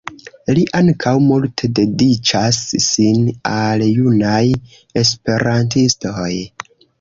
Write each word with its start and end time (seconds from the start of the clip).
Li 0.57 0.61
ankaŭ 0.77 1.11
multe 1.25 1.67
dediĉas 1.79 2.61
sin 2.85 3.27
al 3.59 3.85
junaj 3.99 4.41
esperantistoj. 5.03 6.33